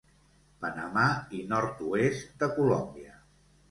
[0.65, 1.05] Panamà
[1.41, 3.19] i nord-oest de Colòmbia.